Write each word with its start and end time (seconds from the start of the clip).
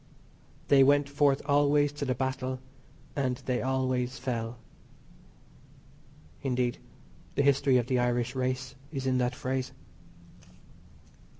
"They 0.69 0.83
went 0.83 1.07
forth 1.07 1.43
always 1.45 1.91
to 1.91 2.05
the 2.05 2.15
battle; 2.15 2.59
and 3.15 3.37
they 3.45 3.61
always 3.61 4.17
fell," 4.17 4.57
Indeed, 6.41 6.79
the 7.35 7.43
history 7.43 7.77
of 7.77 7.85
the 7.85 7.99
Irish 7.99 8.33
race 8.33 8.73
is 8.91 9.05
in 9.05 9.19
that 9.19 9.35
phrase. 9.35 9.71